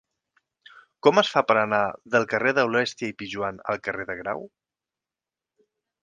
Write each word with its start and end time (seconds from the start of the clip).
Com 1.07 1.19
es 1.21 1.27
fa 1.33 1.43
per 1.49 1.57
anar 1.63 1.81
del 2.15 2.25
carrer 2.31 2.53
d'Aulèstia 2.59 3.09
i 3.13 3.15
Pijoan 3.19 3.59
al 3.73 3.79
carrer 3.89 4.07
de 4.13 4.19
Grau? 4.23 4.41